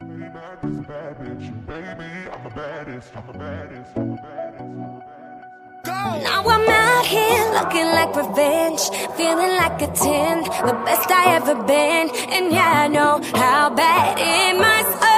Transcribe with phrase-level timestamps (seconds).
[0.00, 0.06] Now
[6.46, 12.10] I'm out here looking like revenge, feeling like a 10, the best I ever been.
[12.30, 15.17] And yeah, I know how bad it must hurt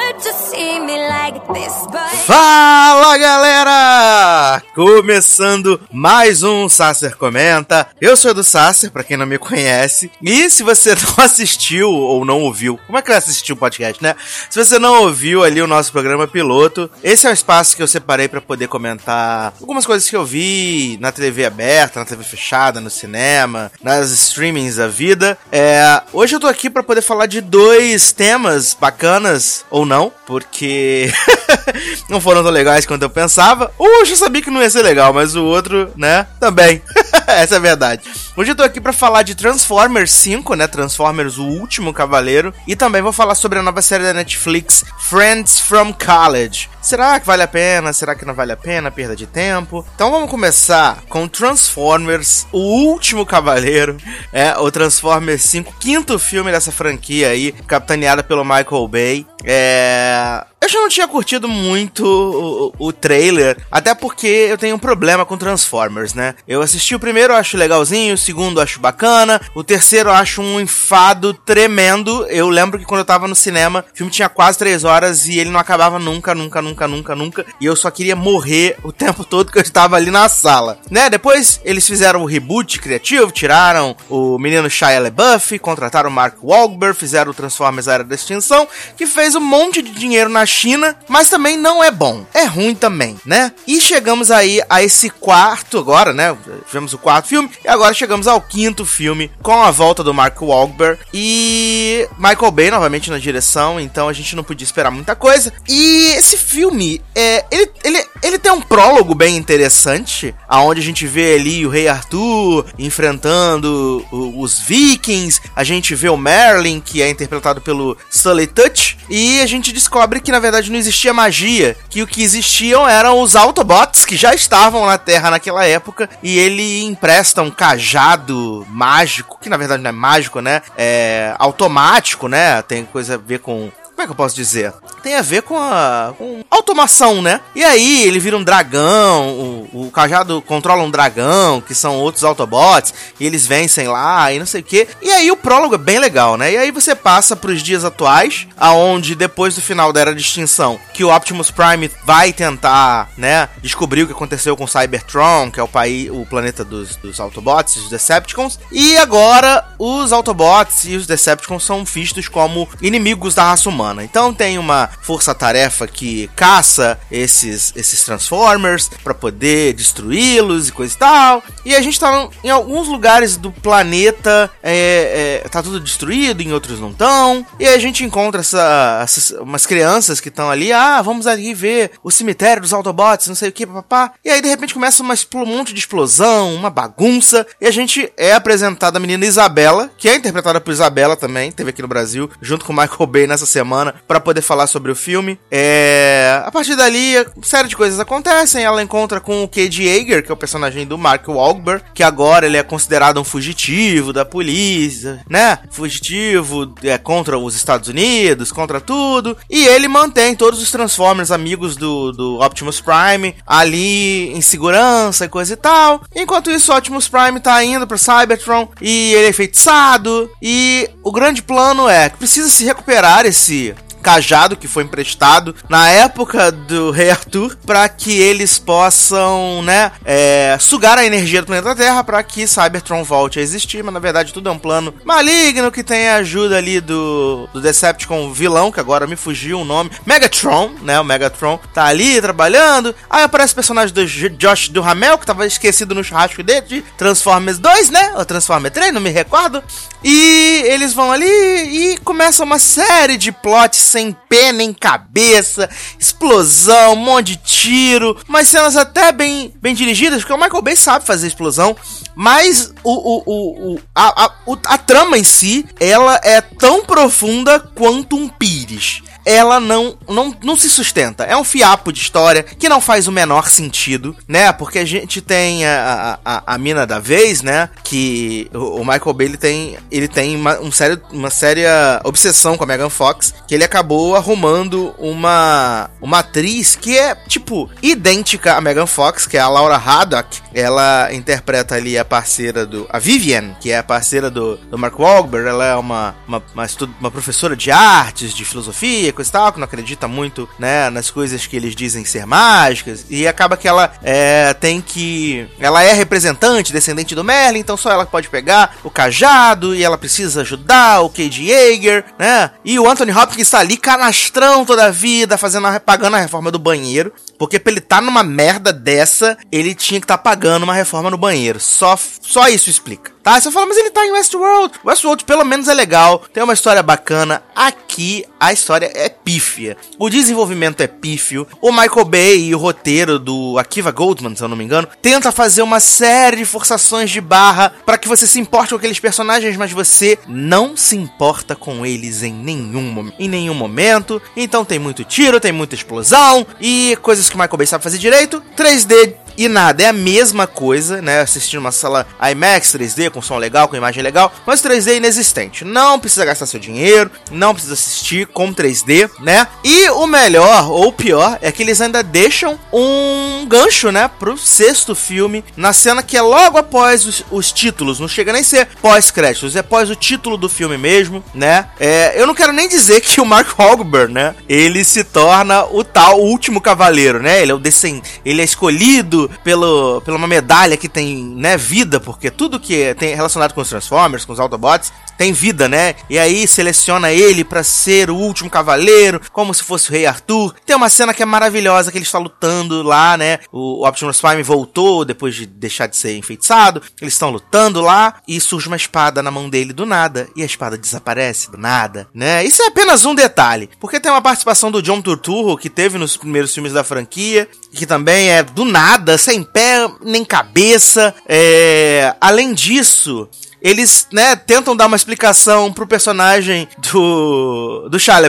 [2.26, 4.62] Fala galera!
[4.74, 7.86] Começando mais um Sasser Comenta.
[8.00, 10.10] Eu sou do Sasser, pra quem não me conhece.
[10.20, 14.02] E se você não assistiu ou não ouviu, como é que vai assistir o podcast,
[14.02, 14.16] né?
[14.48, 17.88] Se você não ouviu ali o nosso programa piloto, esse é o espaço que eu
[17.88, 22.80] separei pra poder comentar algumas coisas que eu vi na TV aberta, na TV fechada,
[22.80, 25.38] no cinema, nas streamings da vida.
[25.52, 31.12] É, hoje eu tô aqui pra poder falar de dois temas bacanas, ou não, porque
[32.08, 33.72] não foram tão legais quanto eu pensava.
[33.78, 36.82] Uh, eu já sabia que não ia ser legal, mas o outro, né, também.
[37.26, 38.02] Essa é a verdade.
[38.36, 40.66] Hoje eu tô aqui pra falar de Transformers 5, né?
[40.66, 42.52] Transformers O Último Cavaleiro.
[42.66, 46.68] E também vou falar sobre a nova série da Netflix, Friends from College.
[46.80, 47.92] Será que vale a pena?
[47.92, 48.90] Será que não vale a pena?
[48.90, 49.84] Perda de tempo?
[49.94, 53.96] Então vamos começar com Transformers, o último cavaleiro.
[54.32, 59.26] É, o Transformers 5, quinto filme dessa franquia aí, capitaneada pelo Michael Bay.
[59.44, 60.44] É.
[60.62, 65.24] Eu já não tinha curtido muito o, o, trailer, até porque eu tenho um problema
[65.24, 66.34] com Transformers, né?
[66.46, 71.32] Eu assisti o primeiro, acho legalzinho, o segundo acho bacana, o terceiro acho um enfado
[71.32, 72.26] tremendo.
[72.26, 75.38] Eu lembro que quando eu tava no cinema, o filme tinha quase três horas e
[75.38, 77.46] ele não acabava nunca, nunca, nunca, nunca, nunca.
[77.58, 81.08] E eu só queria morrer o tempo todo que eu estava ali na sala, né?
[81.08, 86.98] Depois eles fizeram o reboot criativo, tiraram o menino Shia LaBeouf, contrataram o Mark Wahlberg,
[86.98, 91.30] fizeram o Transformers Era da Extinção, que fez um monte de dinheiro na China, mas
[91.30, 92.26] também não é bom.
[92.34, 93.52] É ruim também, né?
[93.66, 96.36] E chegamos aí a esse quarto agora, né?
[96.66, 100.40] Tivemos o quarto filme e agora chegamos ao quinto filme com a volta do Mark
[100.42, 105.52] Wahlberg e Michael Bay novamente na direção, então a gente não podia esperar muita coisa.
[105.68, 111.06] E esse filme, é, ele, ele, ele tem um prólogo bem interessante, aonde a gente
[111.06, 117.08] vê ali o Rei Arthur enfrentando os Vikings, a gente vê o Merlin, que é
[117.08, 122.02] interpretado pelo Sully Touch, e a gente descobre que na verdade não existia magia, que
[122.02, 126.82] o que existiam eram os Autobots que já estavam na Terra naquela época e ele
[126.82, 130.62] empresta um cajado mágico, que na verdade não é mágico, né?
[130.76, 132.62] É automático, né?
[132.62, 134.72] Tem coisa a ver com como é que eu posso dizer?
[135.02, 137.40] Tem a ver com a com automação, né?
[137.54, 142.24] E aí ele vira um dragão, o, o cajado controla um dragão, que são outros
[142.24, 144.88] Autobots, e eles vencem lá e não sei o que.
[145.02, 146.52] E aí o prólogo é bem legal, né?
[146.52, 150.22] E aí você passa para os dias atuais, aonde depois do final da era de
[150.22, 155.60] extinção, que o Optimus Prime vai tentar, né, descobrir o que aconteceu com Cybertron, que
[155.60, 158.58] é o país, o planeta dos, dos Autobots, os Decepticons.
[158.72, 164.32] E agora os Autobots e os Decepticons são vistos como inimigos da raça humana Então
[164.32, 171.42] tem uma força-tarefa que caça esses, esses Transformers para poder destruí-los e coisa e tal.
[171.64, 176.52] E a gente tá em alguns lugares do planeta, é, é, tá tudo destruído, em
[176.52, 177.46] outros não estão.
[177.58, 181.92] E a gente encontra essa, essas, umas crianças que estão ali, ah, vamos ali ver
[182.02, 184.12] o cemitério dos Autobots, não sei o que, papá.
[184.24, 187.46] E aí de repente começa uma, um monte de explosão, uma bagunça.
[187.60, 191.70] E a gente é apresentada a menina Isabela, que é interpretada por Isabela também, teve
[191.70, 194.92] aqui no Brasil, junto com o Michael Bay nessa semana semana para poder falar sobre
[194.92, 195.38] o filme.
[195.50, 196.42] É...
[196.44, 198.64] A partir dali, série de coisas acontecem.
[198.64, 202.46] Ela encontra com o Cade Yeager, que é o personagem do Mark Wahlberg, que agora
[202.46, 205.58] ele é considerado um fugitivo da polícia, né?
[205.70, 209.36] Fugitivo é contra os Estados Unidos, contra tudo.
[209.48, 215.28] E ele mantém todos os Transformers amigos do, do Optimus Prime ali em segurança e
[215.28, 216.02] coisa e tal.
[216.14, 220.30] Enquanto isso, o Optimus Prime tá indo pro Cybertron e ele é enfeitiçado.
[220.42, 223.69] E o grande plano é que precisa se recuperar esse
[224.00, 230.56] cajado que foi emprestado na época do Rei Arthur para que eles possam, né, é,
[230.58, 234.32] sugar a energia do planeta Terra para que Cybertron volte a existir, mas na verdade
[234.32, 238.80] tudo é um plano maligno que tem a ajuda ali do, do Decepticon vilão, que
[238.80, 243.56] agora me fugiu o nome, Megatron, né, o Megatron tá ali trabalhando, aí aparece o
[243.56, 248.24] personagem do Josh Duhamel, que tava esquecido no churrasco dele, de Transformers 2, né, ou
[248.24, 249.62] Transformers 3, não me recordo,
[250.02, 256.92] e eles vão ali e começa uma série de plots sem pé nem cabeça, explosão,
[256.92, 261.04] um monte de tiro, umas cenas até bem, bem dirigidas, porque o Michael Bay sabe
[261.04, 261.76] fazer explosão,
[262.14, 264.32] mas o, o, o, o, a, a,
[264.66, 269.02] a trama em si, ela é tão profunda quanto um pires.
[269.24, 271.24] Ela não, não, não se sustenta.
[271.24, 274.52] É um fiapo de história que não faz o menor sentido, né?
[274.52, 277.68] Porque a gente tem a, a, a mina da vez, né?
[277.84, 282.64] Que o, Michael Bay ele tem, ele tem uma, um sério, uma séria obsessão com
[282.64, 288.60] a Megan Fox, que ele acabou arrumando uma, uma atriz que é, tipo, idêntica a
[288.60, 290.40] Megan Fox, que é a Laura Haddock.
[290.54, 292.86] Ela interpreta ali a parceira do.
[292.90, 295.48] A Vivian, que é a parceira do, do Mark Wahlberg.
[295.48, 296.66] Ela é uma, uma, uma,
[297.00, 301.10] uma professora de artes, de filosofia, coisa e tal, que não acredita muito, né, nas
[301.10, 303.04] coisas que eles dizem ser mágicas.
[303.10, 305.46] E acaba que ela é, tem que.
[305.58, 309.98] Ela é representante, descendente do Merlin, então só ela pode pegar o cajado e ela
[309.98, 312.50] precisa ajudar o Cade Yeager, né?
[312.64, 316.50] E o Anthony Hopkins está ali canastrão toda a vida, fazendo a, pagando a reforma
[316.50, 317.12] do banheiro.
[317.38, 321.10] Porque pra ele tá numa merda dessa, ele tinha que estar tá pagando uma reforma
[321.10, 321.58] no banheiro.
[321.58, 323.12] Só, só isso explica.
[323.22, 323.40] Tá?
[323.40, 324.74] Você fala, mas ele tá em Westworld.
[324.84, 327.42] Westworld pelo menos é legal, tem uma história bacana.
[327.54, 329.76] Aqui a história é pífia.
[329.98, 331.46] O desenvolvimento é pífio.
[331.60, 335.30] O Michael Bay e o roteiro do Akiva Goldman, se eu não me engano, tenta
[335.30, 339.56] fazer uma série de forçações de barra para que você se importe com aqueles personagens,
[339.56, 344.22] mas você não se importa com eles em nenhum, em nenhum momento.
[344.34, 347.98] Então tem muito tiro, tem muita explosão e coisas que o Michael Bay sabe fazer
[347.98, 348.42] direito.
[348.56, 351.20] 3D e nada, é a mesma coisa, né?
[351.20, 355.64] Assistir uma sala IMAX 3D com som legal, com imagem legal, mas 3D inexistente.
[355.64, 359.46] Não precisa gastar seu dinheiro, não precisa assistir com 3D, né?
[359.64, 364.94] E o melhor ou pior é que eles ainda deixam um gancho, né, pro sexto
[364.94, 368.68] filme, na cena que é logo após os, os títulos, não chega nem a ser
[368.80, 371.66] pós-créditos, é pós o título do filme mesmo, né?
[371.78, 375.82] É, eu não quero nem dizer que o Mark Wahlberg, né, ele se torna o
[375.82, 377.42] tal último cavaleiro, né?
[377.42, 378.02] Ele é o descend...
[378.24, 383.14] ele é escolhido pelo, pela uma medalha que tem, né, vida, porque tudo que tem
[383.14, 385.96] relacionado com os Transformers, com os Autobots, tem vida, né?
[386.08, 390.54] E aí seleciona ele para ser o último cavaleiro, como se fosse o Rei Arthur.
[390.64, 393.38] Tem uma cena que é maravilhosa, que ele está lutando lá, né?
[393.52, 396.80] O Optimus Prime voltou depois de deixar de ser enfeitiçado.
[397.02, 400.26] Eles estão lutando lá e surge uma espada na mão dele do nada.
[400.34, 402.42] E a espada desaparece do nada, né?
[402.42, 406.16] Isso é apenas um detalhe, porque tem uma participação do John Turturro, que teve nos
[406.16, 411.14] primeiros filmes da franquia, que também é do nada, sem pé nem cabeça.
[411.28, 412.16] É...
[412.18, 413.28] Além disso,
[413.62, 418.20] eles, né, tentam dar uma explicação pro personagem do, do Shia.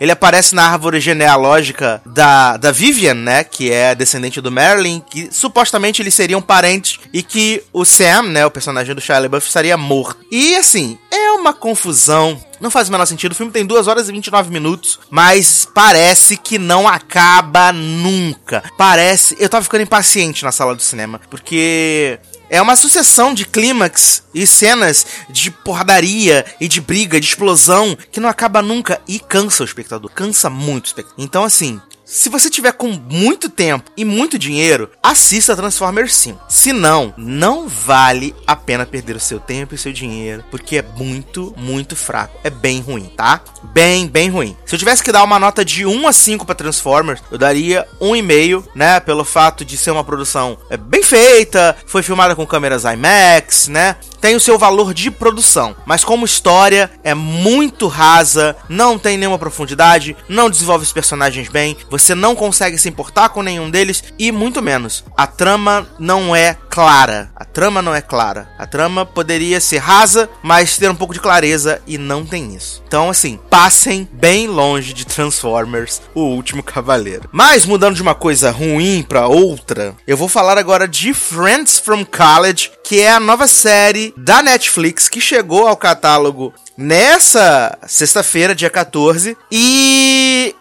[0.00, 5.28] Ele aparece na árvore genealógica da, da Vivian, né, que é descendente do Marilyn, que
[5.32, 9.76] supostamente eles seriam parentes e que o Sam, né, o personagem do Shia LaBeouf, estaria
[9.76, 10.18] morto.
[10.30, 13.32] E, assim, é uma confusão não faz o menor sentido.
[13.32, 18.62] O filme tem 2 horas e 29 minutos, mas parece que não acaba nunca.
[18.76, 19.36] Parece.
[19.38, 22.18] Eu tava ficando impaciente na sala do cinema, porque
[22.50, 28.20] é uma sucessão de clímax e cenas de porradaria e de briga, de explosão, que
[28.20, 30.10] não acaba nunca e cansa o espectador.
[30.10, 31.24] Cansa muito o espectador.
[31.24, 36.40] Então, assim, se você tiver com muito tempo e muito dinheiro, assista Transformers 5.
[36.48, 40.78] Se não, não vale a pena perder o seu tempo e o seu dinheiro, porque
[40.78, 42.34] é muito, muito fraco.
[42.42, 43.42] É bem ruim, tá?
[43.62, 44.56] Bem, bem ruim.
[44.64, 47.86] Se eu tivesse que dar uma nota de 1 a 5 para Transformers, eu daria
[48.00, 49.00] 1,5, né?
[49.00, 53.96] Pelo fato de ser uma produção é, bem feita, foi filmada com câmeras IMAX, né?
[54.20, 59.38] tem o seu valor de produção, mas como história é muito rasa, não tem nenhuma
[59.38, 64.30] profundidade, não desenvolve os personagens bem, você não consegue se importar com nenhum deles e
[64.32, 65.04] muito menos.
[65.16, 67.30] A trama não é clara.
[67.34, 68.48] A trama não é clara.
[68.58, 72.82] A trama poderia ser rasa, mas ter um pouco de clareza e não tem isso.
[72.86, 77.28] Então, assim, passem bem longe de Transformers, o último cavaleiro.
[77.32, 82.04] Mas mudando de uma coisa ruim para outra, eu vou falar agora de Friends from
[82.04, 88.70] College, que é a nova série da Netflix que chegou ao catálogo nessa sexta-feira, dia
[88.70, 89.36] 14.
[89.50, 89.87] E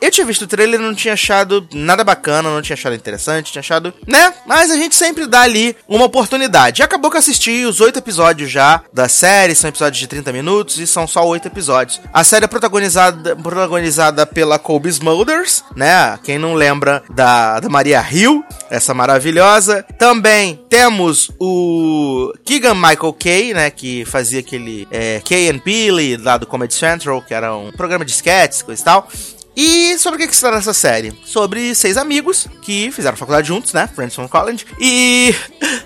[0.01, 3.59] eu tinha visto o trailer, não tinha achado nada bacana, não tinha achado interessante, tinha
[3.59, 4.33] achado, né?
[4.45, 6.81] Mas a gente sempre dá ali uma oportunidade.
[6.81, 10.31] E acabou que eu assisti os oito episódios já da série, são episódios de 30
[10.33, 12.01] minutos e são só oito episódios.
[12.13, 16.17] A série é protagonizada, protagonizada pela Colby Smulders, né?
[16.23, 19.83] Quem não lembra da, da Maria Hill, essa maravilhosa.
[19.97, 23.69] Também temos o Keegan Michael Kay, né?
[23.69, 28.05] Que fazia aquele é, Kay and Peele lá do Comedy Central, que era um programa
[28.05, 29.07] de sketches, coisa e tal.
[29.59, 31.11] E sobre o que, que se trata essa série?
[31.25, 33.87] Sobre seis amigos que fizeram faculdade juntos, né?
[33.87, 34.67] Friends from College.
[34.79, 35.33] E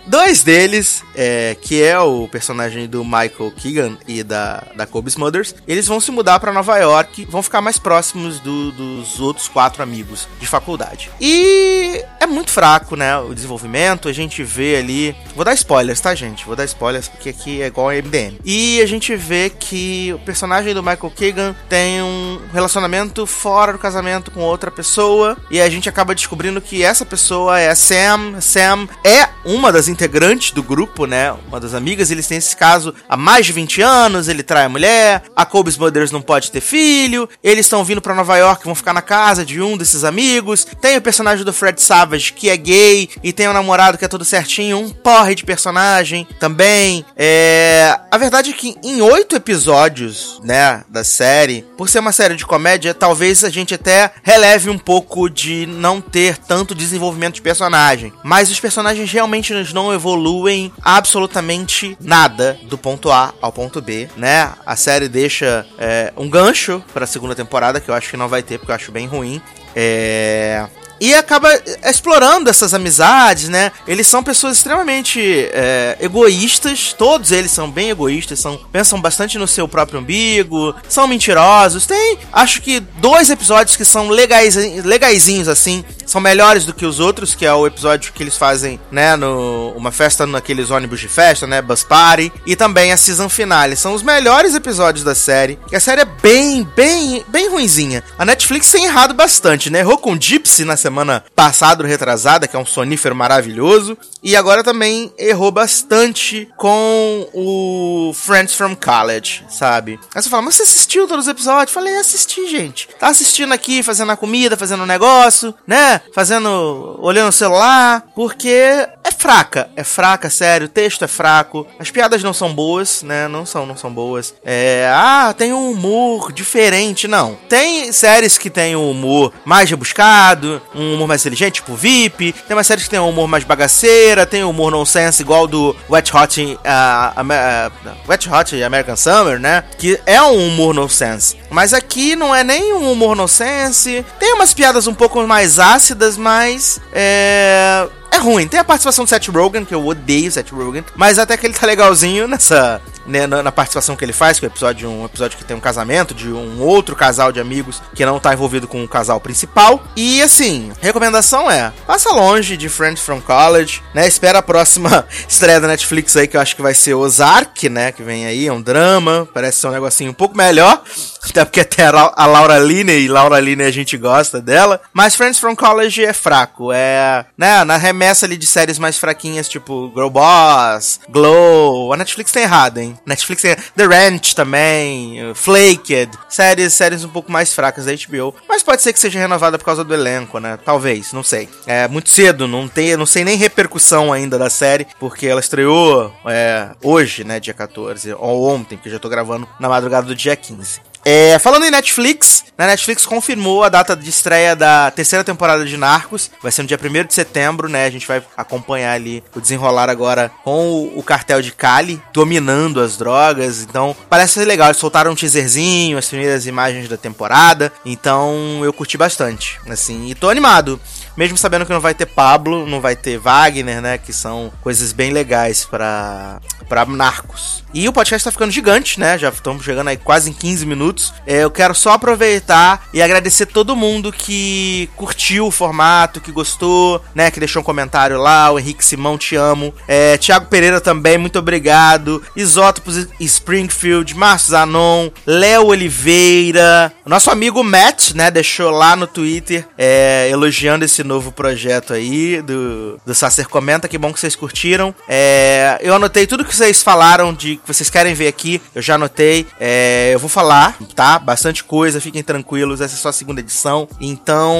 [0.05, 5.55] Dois deles, é, que é o personagem do Michael Keegan e da, da Kobe Smulders,
[5.67, 9.83] eles vão se mudar para Nova York, vão ficar mais próximos do, dos outros quatro
[9.83, 11.09] amigos de faculdade.
[11.19, 13.17] E é muito fraco, né?
[13.19, 15.15] O desenvolvimento, a gente vê ali.
[15.35, 16.45] Vou dar spoilers, tá, gente?
[16.45, 18.39] Vou dar spoilers porque aqui é igual a MDM.
[18.43, 23.79] E a gente vê que o personagem do Michael Keegan tem um relacionamento fora do
[23.79, 25.37] casamento com outra pessoa.
[25.49, 28.39] E a gente acaba descobrindo que essa pessoa é Sam.
[28.41, 31.31] Sam é uma das integrantes do grupo, né?
[31.47, 32.09] Uma das amigas.
[32.09, 34.27] Eles têm esse caso há mais de 20 anos.
[34.27, 35.23] Ele trai a mulher.
[35.35, 37.29] A Kobe's Mothers não pode ter filho.
[37.43, 40.65] Eles estão vindo para Nova York, vão ficar na casa de um desses amigos.
[40.79, 43.09] Tem o personagem do Fred Savage, que é gay.
[43.23, 44.79] E tem um namorado que é todo certinho.
[44.79, 47.05] Um porre de personagem também.
[47.15, 47.99] É.
[48.09, 50.83] A verdade é que em oito episódios, né?
[50.89, 55.29] Da série, por ser uma série de comédia, talvez a gente até releve um pouco
[55.29, 58.13] de não ter tanto desenvolvimento de personagem.
[58.23, 64.51] Mas os personagens realmente não evoluem absolutamente nada do ponto A ao ponto B, né?
[64.65, 68.27] A série deixa é, um gancho para a segunda temporada, que eu acho que não
[68.27, 69.41] vai ter, porque eu acho bem ruim.
[69.73, 70.67] É,
[71.01, 71.49] e acaba
[71.83, 73.71] explorando essas amizades, né?
[73.87, 75.19] Eles são pessoas extremamente
[75.51, 81.07] é, egoístas, todos eles são bem egoístas, são, pensam bastante no seu próprio umbigo, são
[81.07, 81.87] mentirosos.
[81.87, 84.53] Tem, acho que, dois episódios que são legais,
[84.85, 88.77] legaisinhos assim, são melhores do que os outros, que é o episódio que eles fazem,
[88.91, 93.29] né, no uma festa naqueles ônibus de festa, né, Bus Party, e também a season
[93.29, 93.77] finale.
[93.77, 95.57] São os melhores episódios da série.
[95.71, 98.03] E a série é bem, bem, bem ruinzinha.
[98.19, 99.79] A Netflix tem errado bastante, né?
[99.79, 103.97] Errou com Gypsy na semana passada, retrasada, que é um sonífero maravilhoso.
[104.21, 109.97] E agora também errou bastante com o Friends from College, sabe?
[110.13, 111.73] Aí você fala, mas você assistiu todos os episódios?
[111.73, 112.89] Falei, assisti, gente.
[112.99, 116.00] Tá assistindo aqui, fazendo a comida, fazendo um negócio, né?
[116.13, 116.97] Fazendo.
[117.01, 118.03] olhando o celular.
[118.15, 119.69] Porque é fraca.
[119.75, 120.65] É fraca, sério.
[120.65, 121.67] O texto é fraco.
[121.79, 123.27] As piadas não são boas, né?
[123.27, 124.33] Não são, não são boas.
[124.43, 124.89] É.
[124.93, 127.07] Ah, tem um humor diferente.
[127.07, 127.37] Não.
[127.47, 132.33] Tem séries que tem um humor mais rebuscado, um humor mais inteligente, tipo VIP.
[132.47, 135.75] Tem umas séries que tem um humor mais bagaceira, tem um humor nonsense igual do
[135.89, 139.63] Wet Hot, uh, uh, Wet Hot American Summer, né?
[139.77, 141.37] Que é um humor nonsense.
[141.49, 144.05] Mas aqui não é nem um humor nonsense.
[144.19, 148.47] Tem umas piadas um pouco mais ácidas, mas é é ruim.
[148.47, 151.45] Tem a participação do Seth Rogen, que eu odeio o Seth Rogen, mas até que
[151.45, 152.81] ele tá legalzinho nessa.
[153.03, 155.57] Né, na, na, participação que ele faz, que é um episódio, um episódio que tem
[155.57, 159.19] um casamento de um outro casal de amigos que não tá envolvido com o casal
[159.19, 159.83] principal.
[159.95, 164.07] E assim, recomendação é: passa longe de Friends from College, né?
[164.07, 167.91] Espera a próxima estreia da Netflix aí, que eu acho que vai ser Ozark, né?
[167.91, 170.83] Que vem aí, é um drama, parece ser um negocinho um pouco melhor.
[171.23, 174.81] Até porque até a Laura Linney, e Laura Linney a gente gosta dela.
[174.91, 179.47] Mas Friends from College é fraco, é, né, na remessa ali de séries mais fraquinhas,
[179.47, 181.93] tipo Girl Boss, Glow.
[181.93, 182.97] A Netflix tem errado, hein?
[183.05, 186.11] Netflix tem The Ranch também, Flaked.
[186.29, 188.35] Séries, séries um pouco mais fracas da HBO.
[188.47, 190.57] Mas pode ser que seja renovada por causa do elenco, né?
[190.63, 191.49] Talvez, não sei.
[191.65, 196.13] É muito cedo, não tem, não sei nem repercussão ainda da série, porque ela estreou
[196.25, 200.15] é, hoje, né, dia 14, ou ontem, que eu já tô gravando na madrugada do
[200.15, 200.90] dia 15.
[201.03, 205.75] É, falando em Netflix, a Netflix confirmou a data de estreia da terceira temporada de
[205.75, 206.29] Narcos.
[206.41, 207.85] Vai ser no dia 1 de setembro, né?
[207.85, 212.79] A gente vai acompanhar ali o desenrolar agora com o, o cartel de Cali dominando
[212.79, 213.63] as drogas.
[213.63, 214.67] Então, parece ser legal.
[214.67, 217.73] Eles soltaram um teaserzinho, as primeiras imagens da temporada.
[217.83, 220.79] Então, eu curti bastante, assim, e tô animado
[221.15, 223.97] mesmo sabendo que não vai ter Pablo, não vai ter Wagner, né?
[223.97, 226.39] Que são coisas bem legais para
[226.71, 227.65] para Narcos.
[227.73, 229.17] E o podcast tá ficando gigante, né?
[229.17, 231.13] Já estamos chegando aí quase em 15 minutos.
[231.27, 237.03] É, eu quero só aproveitar e agradecer todo mundo que curtiu o formato, que gostou,
[237.13, 237.29] né?
[237.29, 238.51] Que deixou um comentário lá.
[238.51, 239.73] O Henrique Simão, te amo.
[239.85, 242.23] É, Tiago Pereira também, muito obrigado.
[242.37, 246.93] Isótopos Springfield, Márcio Zanon, Léo Oliveira.
[247.05, 248.31] Nosso amigo Matt, né?
[248.31, 253.87] Deixou lá no Twitter é, elogiando esse novo projeto aí do, do Sacer Comenta.
[253.87, 254.93] Que bom que vocês curtiram.
[255.07, 258.61] É, eu anotei tudo que vocês falaram de que vocês querem ver aqui.
[258.73, 259.45] Eu já anotei.
[259.59, 261.19] É, eu vou falar, tá?
[261.19, 262.01] Bastante coisa.
[262.01, 262.81] Fiquem tranquilos.
[262.81, 263.87] Essa é só a segunda edição.
[263.99, 264.59] Então,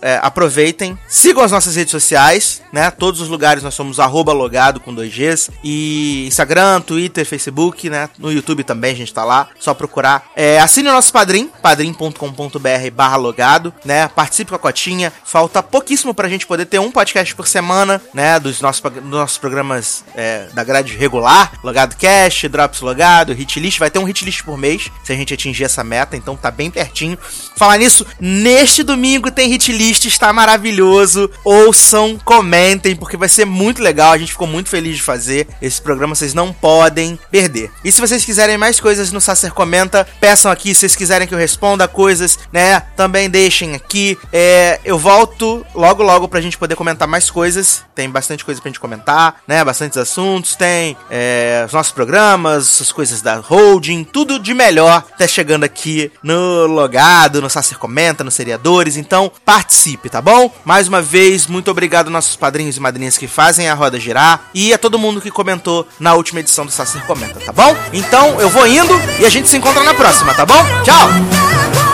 [0.00, 0.98] é, aproveitem.
[1.08, 2.90] Sigam as nossas redes sociais, né?
[2.90, 3.98] Todos os lugares nós somos
[4.32, 5.50] logado com dois Gs.
[5.62, 8.08] E Instagram, Twitter, Facebook, né?
[8.18, 9.48] No YouTube também a gente tá lá.
[9.58, 10.24] Só procurar.
[10.36, 14.08] É, assine o nosso padrim, padrim.com.br barra logado, né?
[14.08, 15.12] Participe com a cotinha.
[15.24, 18.38] Falta pouquíssimo pra gente poder ter um podcast por semana, né?
[18.38, 21.52] Dos nossos, dos nossos programas é, da grade regular.
[21.64, 23.80] Logado Cash, Drops Logado, Hitlist.
[23.80, 26.70] Vai ter um Hitlist por mês, se a gente atingir essa meta, então tá bem
[26.70, 27.18] pertinho.
[27.56, 31.28] Falar nisso, neste domingo tem hit list, está maravilhoso.
[31.44, 34.12] Ouçam, comentem, porque vai ser muito legal.
[34.12, 37.72] A gente ficou muito feliz de fazer esse programa, vocês não podem perder.
[37.84, 40.74] E se vocês quiserem mais coisas no Sacer Comenta, peçam aqui.
[40.74, 42.80] Se vocês quiserem que eu responda coisas, né?
[42.96, 44.16] Também deixem aqui.
[44.32, 47.84] É, eu volto logo, logo pra gente poder comentar mais coisas.
[47.94, 49.64] Tem bastante coisa pra gente comentar, né?
[49.64, 50.54] Bastantes assuntos.
[50.54, 56.10] Tem é, os nossos programas, as coisas da holding, tudo de melhor tá chegando aqui
[56.22, 58.96] no Logado, no Sacer Comenta, nos Seriadores.
[58.96, 60.52] Então, participe, tá bom?
[60.64, 64.48] Mais uma vez, muito obrigado aos nossos padrinhos e madrinhas que fazem a roda girar
[64.54, 67.76] e a todo mundo que comentou na última edição do Sacer Comenta, tá bom?
[67.92, 70.64] Então, eu vou indo e a gente se encontra na próxima, tá bom?
[70.84, 71.91] Tchau!